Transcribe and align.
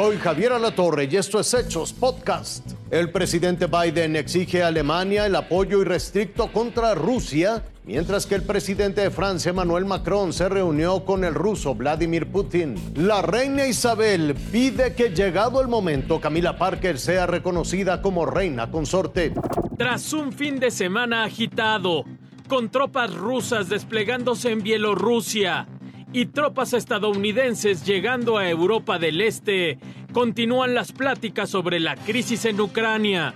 Soy 0.00 0.16
Javier 0.18 0.52
Alatorre 0.52 1.08
y 1.10 1.16
esto 1.16 1.40
es 1.40 1.52
Hechos 1.52 1.92
Podcast. 1.92 2.64
El 2.88 3.10
presidente 3.10 3.66
Biden 3.66 4.14
exige 4.14 4.62
a 4.62 4.68
Alemania 4.68 5.26
el 5.26 5.34
apoyo 5.34 5.82
irrestricto 5.82 6.52
contra 6.52 6.94
Rusia, 6.94 7.64
mientras 7.84 8.24
que 8.24 8.36
el 8.36 8.44
presidente 8.44 9.00
de 9.00 9.10
Francia, 9.10 9.50
Emmanuel 9.50 9.86
Macron, 9.86 10.32
se 10.32 10.48
reunió 10.48 11.04
con 11.04 11.24
el 11.24 11.34
ruso 11.34 11.74
Vladimir 11.74 12.28
Putin. 12.28 12.76
La 12.94 13.22
reina 13.22 13.66
Isabel 13.66 14.36
pide 14.52 14.94
que 14.94 15.08
llegado 15.08 15.60
el 15.60 15.66
momento, 15.66 16.20
Camila 16.20 16.56
Parker 16.56 16.96
sea 16.96 17.26
reconocida 17.26 18.00
como 18.00 18.24
reina 18.24 18.70
consorte. 18.70 19.34
Tras 19.76 20.12
un 20.12 20.32
fin 20.32 20.60
de 20.60 20.70
semana 20.70 21.24
agitado, 21.24 22.04
con 22.46 22.70
tropas 22.70 23.12
rusas 23.12 23.68
desplegándose 23.68 24.52
en 24.52 24.62
Bielorrusia, 24.62 25.66
y 26.12 26.26
tropas 26.26 26.72
estadounidenses 26.72 27.84
llegando 27.84 28.38
a 28.38 28.48
Europa 28.48 28.98
del 28.98 29.20
Este, 29.20 29.78
continúan 30.12 30.74
las 30.74 30.92
pláticas 30.92 31.50
sobre 31.50 31.80
la 31.80 31.96
crisis 31.96 32.44
en 32.44 32.60
Ucrania. 32.60 33.34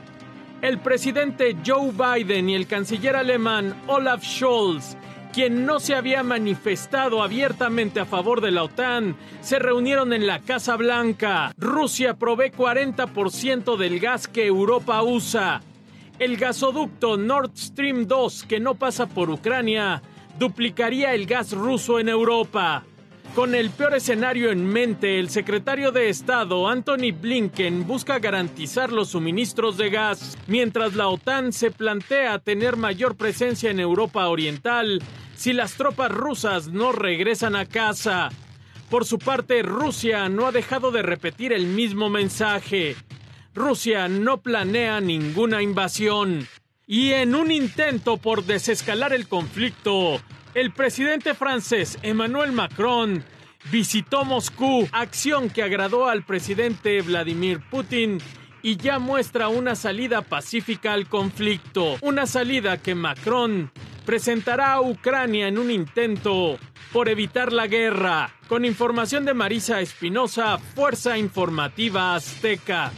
El 0.62 0.78
presidente 0.78 1.56
Joe 1.66 1.90
Biden 1.92 2.48
y 2.48 2.54
el 2.54 2.66
canciller 2.66 3.16
alemán 3.16 3.74
Olaf 3.88 4.22
Scholz, 4.22 4.96
quien 5.32 5.66
no 5.66 5.80
se 5.80 5.94
había 5.94 6.22
manifestado 6.22 7.22
abiertamente 7.22 8.00
a 8.00 8.04
favor 8.04 8.40
de 8.40 8.52
la 8.52 8.64
OTAN, 8.64 9.16
se 9.40 9.58
reunieron 9.58 10.12
en 10.12 10.26
la 10.26 10.38
Casa 10.38 10.76
Blanca. 10.76 11.52
Rusia 11.58 12.14
provee 12.14 12.52
40% 12.52 13.76
del 13.76 13.98
gas 13.98 14.28
que 14.28 14.46
Europa 14.46 15.02
usa. 15.02 15.62
El 16.18 16.36
gasoducto 16.36 17.16
Nord 17.16 17.56
Stream 17.56 18.06
2, 18.06 18.44
que 18.44 18.60
no 18.60 18.74
pasa 18.74 19.06
por 19.06 19.30
Ucrania, 19.30 20.02
duplicaría 20.38 21.14
el 21.14 21.26
gas 21.26 21.52
ruso 21.52 21.98
en 21.98 22.08
Europa. 22.08 22.84
Con 23.34 23.54
el 23.54 23.70
peor 23.70 23.94
escenario 23.94 24.50
en 24.50 24.66
mente, 24.66 25.18
el 25.18 25.30
secretario 25.30 25.90
de 25.90 26.10
Estado 26.10 26.68
Anthony 26.68 27.12
Blinken 27.18 27.86
busca 27.86 28.18
garantizar 28.18 28.92
los 28.92 29.08
suministros 29.08 29.78
de 29.78 29.88
gas, 29.88 30.36
mientras 30.46 30.94
la 30.94 31.08
OTAN 31.08 31.52
se 31.52 31.70
plantea 31.70 32.40
tener 32.40 32.76
mayor 32.76 33.16
presencia 33.16 33.70
en 33.70 33.80
Europa 33.80 34.28
Oriental 34.28 35.02
si 35.34 35.54
las 35.54 35.74
tropas 35.74 36.10
rusas 36.12 36.68
no 36.68 36.92
regresan 36.92 37.56
a 37.56 37.64
casa. 37.64 38.28
Por 38.90 39.06
su 39.06 39.18
parte, 39.18 39.62
Rusia 39.62 40.28
no 40.28 40.46
ha 40.46 40.52
dejado 40.52 40.90
de 40.90 41.00
repetir 41.00 41.54
el 41.54 41.64
mismo 41.64 42.10
mensaje. 42.10 42.96
Rusia 43.54 44.08
no 44.08 44.42
planea 44.42 45.00
ninguna 45.00 45.62
invasión. 45.62 46.46
Y 46.92 47.14
en 47.14 47.34
un 47.34 47.50
intento 47.50 48.18
por 48.18 48.44
desescalar 48.44 49.14
el 49.14 49.26
conflicto, 49.26 50.20
el 50.52 50.72
presidente 50.72 51.32
francés 51.32 51.98
Emmanuel 52.02 52.52
Macron 52.52 53.24
visitó 53.70 54.26
Moscú, 54.26 54.86
acción 54.92 55.48
que 55.48 55.62
agradó 55.62 56.06
al 56.06 56.22
presidente 56.22 57.00
Vladimir 57.00 57.62
Putin 57.70 58.18
y 58.60 58.76
ya 58.76 58.98
muestra 58.98 59.48
una 59.48 59.74
salida 59.74 60.20
pacífica 60.20 60.92
al 60.92 61.08
conflicto, 61.08 61.96
una 62.02 62.26
salida 62.26 62.76
que 62.76 62.94
Macron 62.94 63.72
presentará 64.04 64.74
a 64.74 64.82
Ucrania 64.82 65.48
en 65.48 65.56
un 65.56 65.70
intento 65.70 66.58
por 66.92 67.08
evitar 67.08 67.54
la 67.54 67.68
guerra. 67.68 68.34
Con 68.48 68.66
información 68.66 69.24
de 69.24 69.32
Marisa 69.32 69.80
Espinosa, 69.80 70.58
Fuerza 70.58 71.16
Informativa 71.16 72.14
Azteca. 72.14 72.92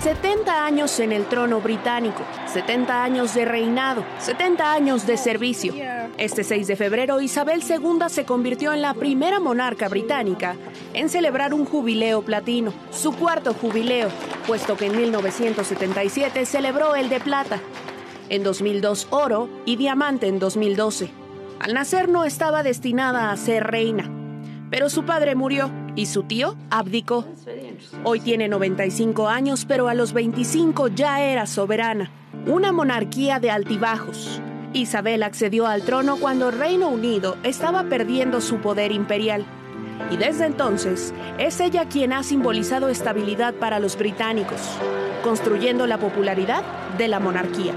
70 0.00 0.64
años 0.64 0.98
en 0.98 1.12
el 1.12 1.26
trono 1.26 1.60
británico, 1.60 2.22
70 2.46 3.04
años 3.04 3.34
de 3.34 3.44
reinado, 3.44 4.02
70 4.18 4.72
años 4.72 5.06
de 5.06 5.18
servicio. 5.18 5.74
Este 6.16 6.42
6 6.42 6.68
de 6.68 6.76
febrero, 6.76 7.20
Isabel 7.20 7.62
II 7.62 8.08
se 8.08 8.24
convirtió 8.24 8.72
en 8.72 8.80
la 8.80 8.94
primera 8.94 9.40
monarca 9.40 9.90
británica 9.90 10.56
en 10.94 11.10
celebrar 11.10 11.52
un 11.52 11.66
jubileo 11.66 12.22
platino, 12.22 12.72
su 12.90 13.12
cuarto 13.12 13.52
jubileo, 13.52 14.08
puesto 14.46 14.74
que 14.74 14.86
en 14.86 14.96
1977 14.96 16.46
celebró 16.46 16.94
el 16.94 17.10
de 17.10 17.20
plata, 17.20 17.60
en 18.30 18.42
2002 18.42 19.08
oro 19.10 19.50
y 19.66 19.76
diamante 19.76 20.28
en 20.28 20.38
2012. 20.38 21.10
Al 21.58 21.74
nacer 21.74 22.08
no 22.08 22.24
estaba 22.24 22.62
destinada 22.62 23.30
a 23.30 23.36
ser 23.36 23.64
reina, 23.64 24.10
pero 24.70 24.88
su 24.88 25.04
padre 25.04 25.34
murió 25.34 25.70
y 26.00 26.06
su 26.06 26.22
tío 26.22 26.56
abdicó. 26.70 27.26
Hoy 28.04 28.20
tiene 28.20 28.48
95 28.48 29.28
años, 29.28 29.66
pero 29.66 29.86
a 29.86 29.92
los 29.92 30.14
25 30.14 30.88
ya 30.88 31.20
era 31.20 31.44
soberana. 31.44 32.10
Una 32.46 32.72
monarquía 32.72 33.38
de 33.38 33.50
altibajos. 33.50 34.40
Isabel 34.72 35.22
accedió 35.22 35.66
al 35.66 35.82
trono 35.82 36.16
cuando 36.16 36.50
Reino 36.50 36.88
Unido 36.88 37.36
estaba 37.42 37.84
perdiendo 37.84 38.40
su 38.40 38.62
poder 38.62 38.92
imperial. 38.92 39.44
Y 40.10 40.16
desde 40.16 40.46
entonces 40.46 41.12
es 41.36 41.60
ella 41.60 41.84
quien 41.84 42.14
ha 42.14 42.22
simbolizado 42.22 42.88
estabilidad 42.88 43.52
para 43.52 43.78
los 43.78 43.98
británicos, 43.98 44.62
construyendo 45.22 45.86
la 45.86 45.98
popularidad 45.98 46.64
de 46.96 47.08
la 47.08 47.20
monarquía. 47.20 47.74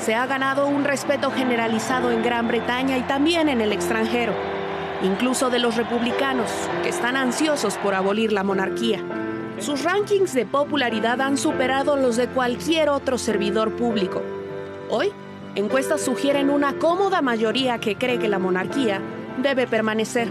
Se 0.00 0.16
ha 0.16 0.26
ganado 0.26 0.66
un 0.66 0.82
respeto 0.82 1.30
generalizado 1.30 2.10
en 2.10 2.24
Gran 2.24 2.48
Bretaña 2.48 2.98
y 2.98 3.02
también 3.02 3.48
en 3.48 3.60
el 3.60 3.70
extranjero 3.70 4.59
incluso 5.02 5.50
de 5.50 5.58
los 5.58 5.76
republicanos, 5.76 6.50
que 6.82 6.88
están 6.88 7.16
ansiosos 7.16 7.76
por 7.78 7.94
abolir 7.94 8.32
la 8.32 8.44
monarquía. 8.44 9.00
Sus 9.58 9.84
rankings 9.84 10.34
de 10.34 10.46
popularidad 10.46 11.20
han 11.20 11.36
superado 11.36 11.96
los 11.96 12.16
de 12.16 12.28
cualquier 12.28 12.88
otro 12.88 13.18
servidor 13.18 13.76
público. 13.76 14.22
Hoy, 14.88 15.12
encuestas 15.54 16.00
sugieren 16.00 16.50
una 16.50 16.78
cómoda 16.78 17.22
mayoría 17.22 17.78
que 17.78 17.96
cree 17.96 18.18
que 18.18 18.28
la 18.28 18.38
monarquía 18.38 19.00
debe 19.42 19.66
permanecer, 19.66 20.28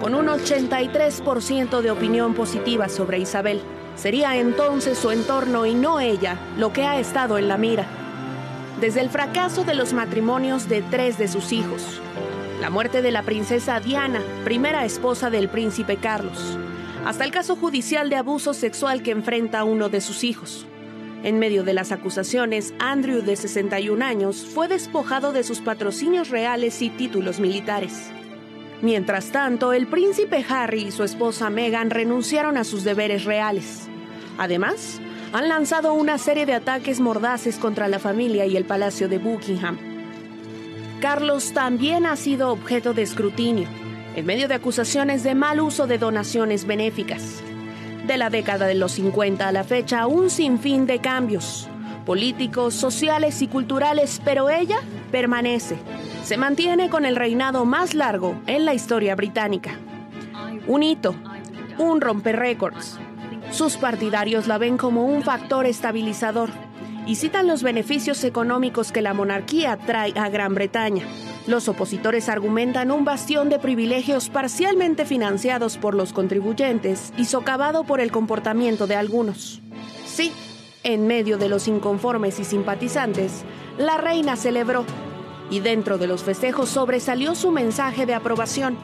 con 0.00 0.14
un 0.14 0.26
83% 0.26 1.80
de 1.80 1.90
opinión 1.90 2.34
positiva 2.34 2.88
sobre 2.88 3.18
Isabel. 3.18 3.60
Sería 3.94 4.36
entonces 4.36 4.98
su 4.98 5.10
entorno 5.10 5.64
y 5.64 5.74
no 5.74 6.00
ella 6.00 6.36
lo 6.58 6.72
que 6.72 6.84
ha 6.84 6.98
estado 6.98 7.38
en 7.38 7.48
la 7.48 7.56
mira. 7.56 7.86
Desde 8.80 9.00
el 9.00 9.08
fracaso 9.08 9.64
de 9.64 9.74
los 9.74 9.94
matrimonios 9.94 10.68
de 10.68 10.82
tres 10.82 11.16
de 11.16 11.28
sus 11.28 11.52
hijos, 11.52 12.00
la 12.60 12.70
muerte 12.70 13.02
de 13.02 13.10
la 13.10 13.22
princesa 13.22 13.80
Diana, 13.80 14.22
primera 14.44 14.84
esposa 14.84 15.30
del 15.30 15.48
príncipe 15.48 15.96
Carlos, 15.96 16.58
hasta 17.04 17.24
el 17.24 17.30
caso 17.30 17.56
judicial 17.56 18.08
de 18.08 18.16
abuso 18.16 18.54
sexual 18.54 19.02
que 19.02 19.10
enfrenta 19.10 19.64
uno 19.64 19.88
de 19.88 20.00
sus 20.00 20.24
hijos. 20.24 20.66
En 21.22 21.38
medio 21.38 21.64
de 21.64 21.74
las 21.74 21.92
acusaciones, 21.92 22.72
Andrew, 22.78 23.22
de 23.22 23.36
61 23.36 24.04
años, 24.04 24.46
fue 24.54 24.68
despojado 24.68 25.32
de 25.32 25.42
sus 25.42 25.60
patrocinios 25.60 26.30
reales 26.30 26.80
y 26.82 26.90
títulos 26.90 27.40
militares. 27.40 28.10
Mientras 28.80 29.32
tanto, 29.32 29.72
el 29.72 29.86
príncipe 29.86 30.44
Harry 30.48 30.82
y 30.84 30.92
su 30.92 31.02
esposa 31.02 31.50
Meghan 31.50 31.90
renunciaron 31.90 32.56
a 32.56 32.64
sus 32.64 32.84
deberes 32.84 33.24
reales. 33.24 33.88
Además, 34.38 35.00
han 35.32 35.48
lanzado 35.48 35.94
una 35.94 36.18
serie 36.18 36.46
de 36.46 36.54
ataques 36.54 37.00
mordaces 37.00 37.58
contra 37.58 37.88
la 37.88 37.98
familia 37.98 38.46
y 38.46 38.56
el 38.56 38.64
Palacio 38.64 39.08
de 39.08 39.18
Buckingham. 39.18 39.95
Carlos 41.00 41.52
también 41.52 42.06
ha 42.06 42.16
sido 42.16 42.50
objeto 42.50 42.94
de 42.94 43.02
escrutinio, 43.02 43.68
en 44.14 44.24
medio 44.24 44.48
de 44.48 44.54
acusaciones 44.54 45.22
de 45.22 45.34
mal 45.34 45.60
uso 45.60 45.86
de 45.86 45.98
donaciones 45.98 46.66
benéficas. 46.66 47.42
De 48.06 48.16
la 48.16 48.30
década 48.30 48.66
de 48.66 48.76
los 48.76 48.92
50 48.92 49.46
a 49.46 49.52
la 49.52 49.62
fecha, 49.62 50.06
un 50.06 50.30
sinfín 50.30 50.86
de 50.86 51.00
cambios, 51.00 51.68
políticos, 52.06 52.74
sociales 52.74 53.42
y 53.42 53.48
culturales, 53.48 54.22
pero 54.24 54.48
ella 54.48 54.78
permanece. 55.12 55.76
Se 56.24 56.38
mantiene 56.38 56.88
con 56.88 57.04
el 57.04 57.16
reinado 57.16 57.66
más 57.66 57.92
largo 57.92 58.40
en 58.46 58.64
la 58.64 58.72
historia 58.72 59.14
británica. 59.14 59.78
Un 60.66 60.82
hito, 60.82 61.14
un 61.76 62.00
romper 62.00 62.36
récords. 62.36 62.98
Sus 63.50 63.76
partidarios 63.76 64.46
la 64.46 64.56
ven 64.56 64.78
como 64.78 65.04
un 65.04 65.22
factor 65.22 65.66
estabilizador 65.66 66.50
y 67.06 67.14
citan 67.14 67.46
los 67.46 67.62
beneficios 67.62 68.22
económicos 68.24 68.92
que 68.92 69.00
la 69.00 69.14
monarquía 69.14 69.76
trae 69.76 70.12
a 70.16 70.28
Gran 70.28 70.54
Bretaña. 70.54 71.06
Los 71.46 71.68
opositores 71.68 72.28
argumentan 72.28 72.90
un 72.90 73.04
bastión 73.04 73.48
de 73.48 73.60
privilegios 73.60 74.28
parcialmente 74.28 75.04
financiados 75.04 75.78
por 75.78 75.94
los 75.94 76.12
contribuyentes 76.12 77.12
y 77.16 77.26
socavado 77.26 77.84
por 77.84 78.00
el 78.00 78.10
comportamiento 78.10 78.88
de 78.88 78.96
algunos. 78.96 79.62
Sí, 80.04 80.32
en 80.82 81.06
medio 81.06 81.38
de 81.38 81.48
los 81.48 81.68
inconformes 81.68 82.40
y 82.40 82.44
simpatizantes, 82.44 83.44
la 83.78 83.96
reina 83.96 84.36
celebró 84.36 84.84
y 85.48 85.60
dentro 85.60 85.98
de 85.98 86.08
los 86.08 86.24
festejos 86.24 86.68
sobresalió 86.68 87.36
su 87.36 87.52
mensaje 87.52 88.06
de 88.06 88.14
aprobación, 88.14 88.76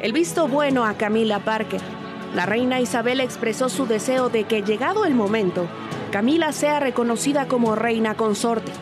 el 0.00 0.12
visto 0.12 0.46
bueno 0.46 0.84
a 0.84 0.94
Camila 0.94 1.40
Parker. 1.40 2.05
La 2.36 2.44
reina 2.44 2.82
Isabel 2.82 3.20
expresó 3.20 3.70
su 3.70 3.86
deseo 3.86 4.28
de 4.28 4.44
que, 4.44 4.60
llegado 4.60 5.06
el 5.06 5.14
momento, 5.14 5.66
Camila 6.12 6.52
sea 6.52 6.80
reconocida 6.80 7.48
como 7.48 7.74
reina 7.74 8.14
consorte, 8.14 8.72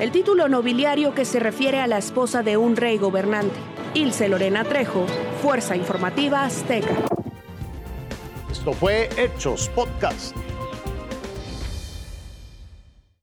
el 0.00 0.10
título 0.10 0.48
nobiliario 0.48 1.14
que 1.14 1.24
se 1.24 1.38
refiere 1.38 1.78
a 1.78 1.86
la 1.86 1.98
esposa 1.98 2.42
de 2.42 2.56
un 2.56 2.74
rey 2.74 2.98
gobernante. 2.98 3.54
Ilse 3.94 4.28
Lorena 4.28 4.64
Trejo, 4.64 5.06
Fuerza 5.40 5.76
Informativa 5.76 6.42
Azteca. 6.42 6.96
Esto 8.50 8.72
fue 8.72 9.08
Hechos 9.16 9.68
Podcast. 9.68 10.34